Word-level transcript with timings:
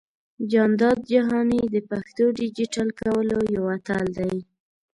جانداد 0.51 0.99
جهاني 1.11 1.61
د 1.73 1.75
پښتو 1.89 2.25
ډىجيټل 2.37 2.87
کولو 3.01 3.39
يو 3.55 3.63
اتل 3.77 4.05
دى. 4.17 4.33